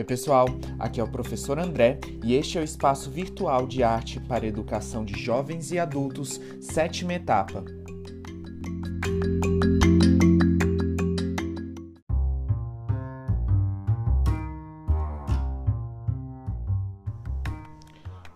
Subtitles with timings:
[0.00, 0.46] Oi, pessoal,
[0.78, 5.04] aqui é o professor André e este é o espaço virtual de arte para educação
[5.04, 7.62] de jovens e adultos, sétima etapa.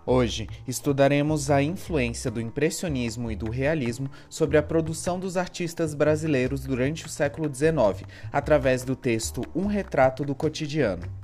[0.05, 6.67] Hoje estudaremos a influência do impressionismo e do realismo sobre a produção dos artistas brasileiros
[6.67, 11.24] durante o século XIX, através do texto Um Retrato do Cotidiano.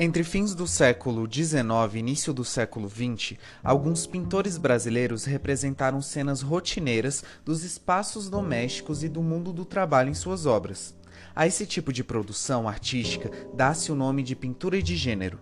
[0.00, 1.58] Entre fins do século XIX
[1.94, 9.08] e início do século XX, alguns pintores brasileiros representaram cenas rotineiras dos espaços domésticos e
[9.08, 10.94] do mundo do trabalho em suas obras.
[11.34, 15.40] A esse tipo de produção artística dá-se o nome de pintura de gênero.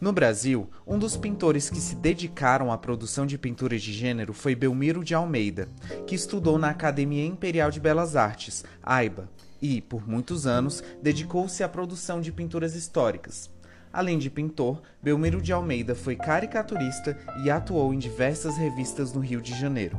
[0.00, 4.54] No Brasil, um dos pintores que se dedicaram à produção de pintura de gênero foi
[4.54, 5.68] Belmiro de Almeida,
[6.06, 9.28] que estudou na Academia Imperial de Belas Artes, AIBA,
[9.60, 13.50] e, por muitos anos, dedicou-se à produção de pinturas históricas.
[13.92, 19.40] Além de pintor, Belmiro de Almeida foi caricaturista e atuou em diversas revistas no Rio
[19.40, 19.96] de Janeiro.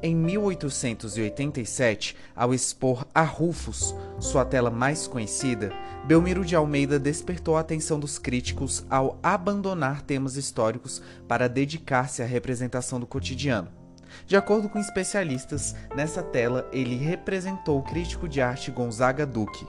[0.00, 5.72] Em 1887, ao expor A Rufus, sua tela mais conhecida,
[6.06, 12.26] Belmiro de Almeida despertou a atenção dos críticos ao abandonar temas históricos para dedicar-se à
[12.26, 13.77] representação do cotidiano.
[14.26, 19.66] De acordo com especialistas, nessa tela ele representou o crítico de arte Gonzaga Duque.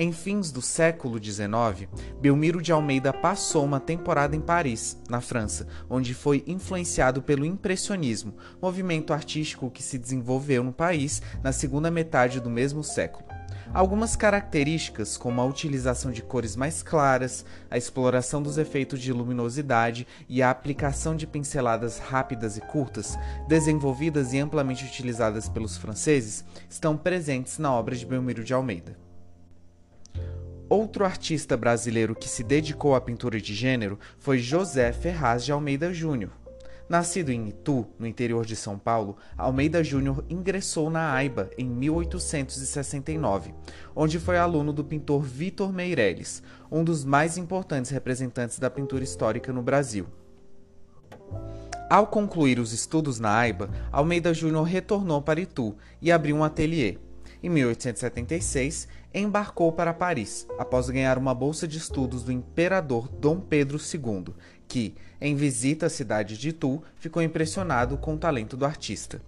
[0.00, 1.88] Em fins do século XIX,
[2.20, 8.34] Belmiro de Almeida passou uma temporada em Paris, na França, onde foi influenciado pelo impressionismo,
[8.62, 13.27] movimento artístico que se desenvolveu no país na segunda metade do mesmo século.
[13.72, 20.06] Algumas características, como a utilização de cores mais claras, a exploração dos efeitos de luminosidade
[20.26, 26.96] e a aplicação de pinceladas rápidas e curtas, desenvolvidas e amplamente utilizadas pelos franceses, estão
[26.96, 28.96] presentes na obra de Belmiro de Almeida.
[30.68, 35.92] Outro artista brasileiro que se dedicou à pintura de gênero foi José Ferraz de Almeida
[35.92, 36.32] Júnior,
[36.88, 43.54] Nascido em Itu, no interior de São Paulo, Almeida Júnior ingressou na AIBA em 1869,
[43.94, 49.52] onde foi aluno do pintor Vitor Meirelles, um dos mais importantes representantes da pintura histórica
[49.52, 50.06] no Brasil.
[51.90, 56.96] Ao concluir os estudos na AIBA, Almeida Júnior retornou para Itu e abriu um ateliê.
[57.42, 63.78] Em 1876, embarcou para Paris, após ganhar uma bolsa de estudos do imperador Dom Pedro
[63.78, 64.34] II,
[64.66, 69.20] que, em visita à cidade de Itu, ficou impressionado com o talento do artista.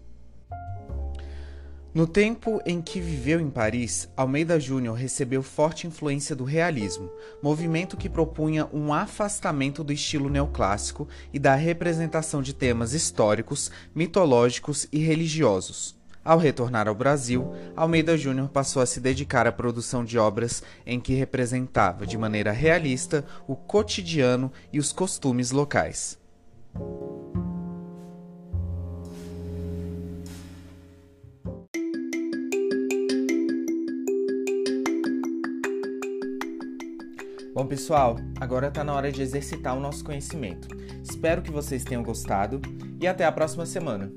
[1.93, 7.11] No tempo em que viveu em Paris, Almeida Júnior recebeu forte influência do realismo,
[7.43, 14.87] movimento que propunha um afastamento do estilo neoclássico e da representação de temas históricos, mitológicos
[14.93, 16.00] e religiosos.
[16.23, 21.01] Ao retornar ao Brasil, Almeida Júnior passou a se dedicar à produção de obras em
[21.01, 26.19] que representava de maneira realista o cotidiano e os costumes locais.
[37.55, 40.69] Bom, pessoal, agora está na hora de exercitar o nosso conhecimento.
[41.03, 42.61] Espero que vocês tenham gostado
[43.01, 44.13] e até a próxima semana.